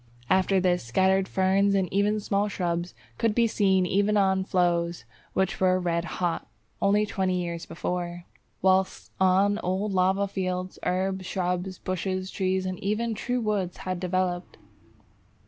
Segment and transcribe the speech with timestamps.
[0.31, 5.59] After this, scattered ferns and even small shrubs could be seen even on flows which
[5.59, 6.47] were red hot
[6.81, 8.25] only twenty years before,
[8.63, 14.57] whilst on old lava fields herbs, shrubs, bushes, trees, and even true woods had developed.